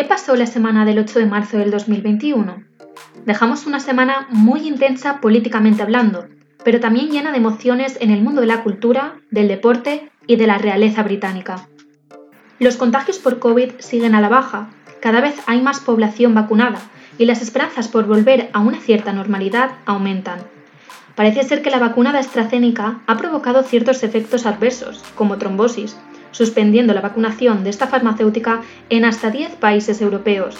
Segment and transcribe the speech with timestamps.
[0.00, 2.64] ¿Qué pasó la semana del 8 de marzo del 2021?
[3.26, 6.26] Dejamos una semana muy intensa políticamente hablando,
[6.64, 10.46] pero también llena de emociones en el mundo de la cultura, del deporte y de
[10.46, 11.68] la realeza británica.
[12.58, 14.70] Los contagios por COVID siguen a la baja,
[15.02, 16.80] cada vez hay más población vacunada
[17.18, 20.40] y las esperanzas por volver a una cierta normalidad aumentan.
[21.14, 25.94] Parece ser que la vacuna de AstraZeneca ha provocado ciertos efectos adversos, como trombosis,
[26.32, 30.56] suspendiendo la vacunación de esta farmacéutica en hasta 10 países europeos.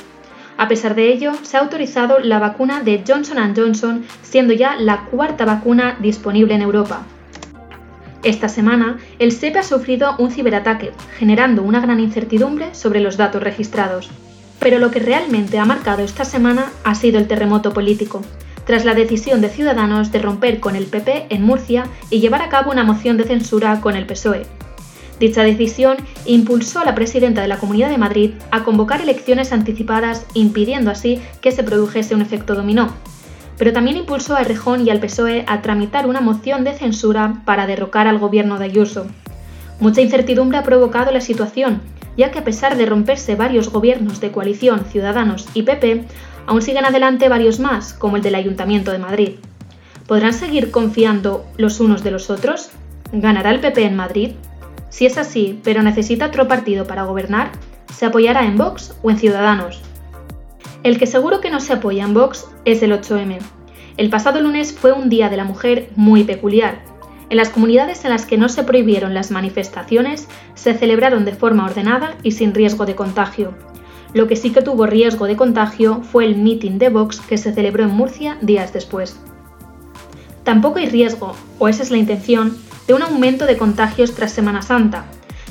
[0.57, 5.07] A pesar de ello, se ha autorizado la vacuna de Johnson Johnson, siendo ya la
[5.07, 7.07] cuarta vacuna disponible en Europa.
[8.23, 13.43] Esta semana, el SEPE ha sufrido un ciberataque, generando una gran incertidumbre sobre los datos
[13.43, 14.11] registrados.
[14.59, 18.21] Pero lo que realmente ha marcado esta semana ha sido el terremoto político,
[18.66, 22.51] tras la decisión de Ciudadanos de romper con el PP en Murcia y llevar a
[22.51, 24.43] cabo una moción de censura con el PSOE.
[25.20, 30.24] Dicha decisión impulsó a la presidenta de la Comunidad de Madrid a convocar elecciones anticipadas,
[30.32, 32.95] impidiendo así que se produjese un efecto dominó.
[33.59, 37.66] Pero también impulsó a Rejón y al PSOE a tramitar una moción de censura para
[37.66, 39.09] derrocar al gobierno de Ayuso.
[39.79, 41.82] Mucha incertidumbre ha provocado la situación,
[42.16, 46.07] ya que a pesar de romperse varios gobiernos de coalición, Ciudadanos y PP,
[46.46, 49.32] aún siguen adelante varios más, como el del Ayuntamiento de Madrid.
[50.07, 52.71] ¿Podrán seguir confiando los unos de los otros?
[53.12, 54.30] ¿Ganará el PP en Madrid?
[54.91, 57.52] Si es así, pero necesita otro partido para gobernar,
[57.95, 59.83] ¿se apoyará en Vox o en Ciudadanos?
[60.83, 63.38] El que seguro que no se apoya en Vox es el 8M.
[63.96, 66.83] El pasado lunes fue un Día de la Mujer muy peculiar.
[67.28, 71.65] En las comunidades en las que no se prohibieron las manifestaciones, se celebraron de forma
[71.65, 73.55] ordenada y sin riesgo de contagio.
[74.12, 77.53] Lo que sí que tuvo riesgo de contagio fue el meeting de Vox que se
[77.53, 79.16] celebró en Murcia días después.
[80.43, 82.56] Tampoco hay riesgo, o esa es la intención,
[82.91, 85.05] de un aumento de contagios tras Semana Santa,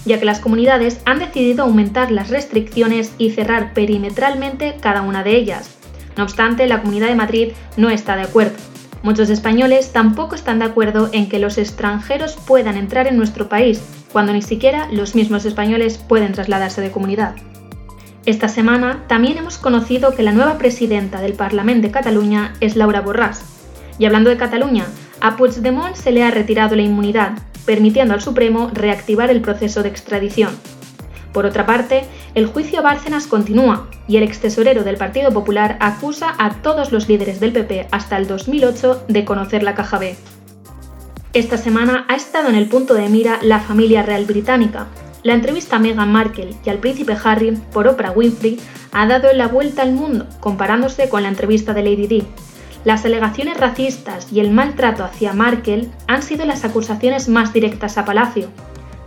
[0.04, 5.38] ya que las comunidades han decidido aumentar las restricciones y cerrar perimetralmente cada una de
[5.38, 5.78] ellas.
[6.18, 8.58] No obstante, la Comunidad de Madrid no está de acuerdo.
[9.04, 13.82] Muchos españoles tampoco están de acuerdo en que los extranjeros puedan entrar en nuestro país,
[14.12, 17.36] cuando ni siquiera los mismos españoles pueden trasladarse de comunidad.
[18.26, 23.02] Esta semana también hemos conocido que la nueva presidenta del Parlamento de Cataluña es Laura
[23.02, 23.40] Borràs.
[23.98, 24.88] Y hablando de Cataluña,
[25.22, 27.34] a Puigdemont se le ha retirado la inmunidad,
[27.66, 30.52] permitiendo al Supremo reactivar el proceso de extradición.
[31.34, 36.34] Por otra parte, el juicio a Bárcenas continúa y el extesorero del Partido Popular acusa
[36.40, 40.16] a todos los líderes del PP hasta el 2008 de conocer la caja B.
[41.34, 44.88] Esta semana ha estado en el punto de mira la familia real británica.
[45.22, 48.60] La entrevista a Meghan Markle y al príncipe Harry por Oprah Winfrey
[48.92, 52.28] ha dado la vuelta al mundo, comparándose con la entrevista de Lady Di,
[52.86, 58.06] las alegaciones racistas y el maltrato hacia Markel han sido las acusaciones más directas a
[58.06, 58.50] Palacio.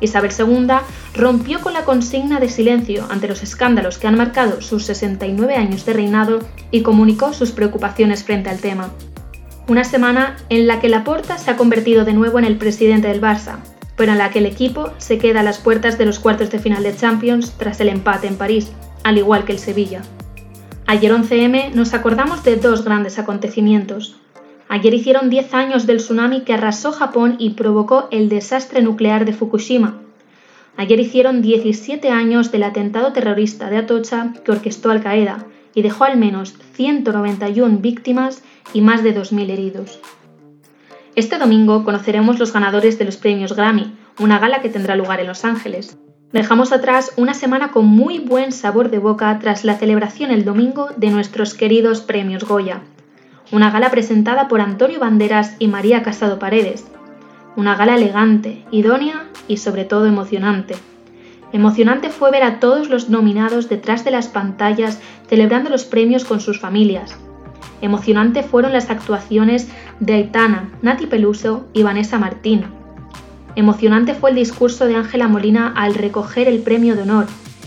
[0.01, 0.67] Isabel II
[1.15, 5.87] rompió con la consigna de silencio ante los escándalos que han marcado sus 69 años
[5.87, 6.41] de reinado
[6.71, 8.91] y comunicó sus preocupaciones frente al tema.
[9.69, 13.21] Una semana en la que Laporta se ha convertido de nuevo en el presidente del
[13.21, 13.59] Barça,
[13.97, 16.59] pero en la que el equipo se queda a las puertas de los cuartos de
[16.59, 18.73] final de Champions tras el empate en París,
[19.05, 20.03] al igual que el Sevilla.
[20.87, 24.17] Ayer 11M nos acordamos de dos grandes acontecimientos.
[24.69, 29.33] Ayer hicieron 10 años del tsunami que arrasó Japón y provocó el desastre nuclear de
[29.33, 30.01] Fukushima.
[30.77, 36.05] Ayer hicieron 17 años del atentado terrorista de Atocha que orquestó Al Qaeda y dejó
[36.05, 38.43] al menos 191 víctimas
[38.75, 40.01] y más de 2.000 heridos.
[41.15, 45.27] Este domingo conoceremos los ganadores de los premios Grammy, una gala que tendrá lugar en
[45.27, 45.99] Los Ángeles.
[46.33, 50.89] Dejamos atrás una semana con muy buen sabor de boca tras la celebración el domingo
[50.97, 52.81] de nuestros queridos premios Goya.
[53.51, 56.87] Una gala presentada por Antonio Banderas y María Casado Paredes.
[57.55, 60.75] Una gala elegante, idónea y sobre todo emocionante.
[61.53, 66.41] Emocionante fue ver a todos los nominados detrás de las pantallas celebrando los premios con
[66.41, 67.15] sus familias.
[67.83, 69.69] Emocionante fueron las actuaciones
[70.01, 72.65] de Aitana, Nati Peluso y Vanessa Martín,
[73.55, 77.27] Emocionante fue el discurso de Ángela Molina al recoger el premio de honor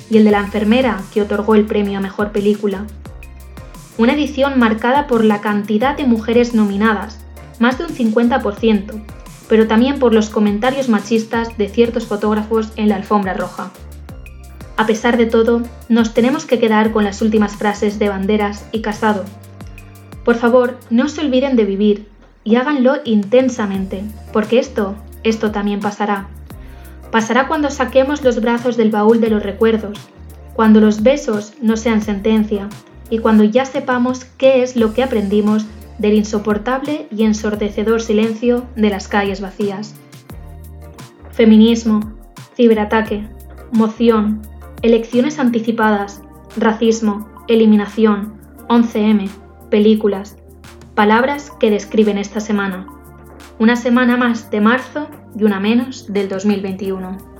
[0.09, 2.85] y el de la enfermera que otorgó el premio a Mejor Película.
[3.97, 7.19] Una edición marcada por la cantidad de mujeres nominadas,
[7.59, 9.03] más de un 50%,
[9.47, 13.71] pero también por los comentarios machistas de ciertos fotógrafos en la alfombra roja.
[14.77, 18.81] A pesar de todo, nos tenemos que quedar con las últimas frases de Banderas y
[18.81, 19.23] Casado.
[20.25, 22.07] Por favor, no se olviden de vivir
[22.43, 24.03] y háganlo intensamente,
[24.33, 24.95] porque esto
[25.25, 26.27] esto también pasará.
[27.11, 29.99] Pasará cuando saquemos los brazos del baúl de los recuerdos,
[30.53, 32.69] cuando los besos no sean sentencia
[33.09, 35.65] y cuando ya sepamos qué es lo que aprendimos
[35.97, 39.95] del insoportable y ensordecedor silencio de las calles vacías.
[41.31, 42.13] Feminismo,
[42.55, 43.27] ciberataque,
[43.71, 44.41] moción,
[44.81, 46.21] elecciones anticipadas,
[46.57, 48.33] racismo, eliminación,
[48.67, 49.29] 11M,
[49.69, 50.37] películas,
[50.95, 52.87] palabras que describen esta semana.
[53.57, 57.34] Una semana más de marzo y una menos del 2021.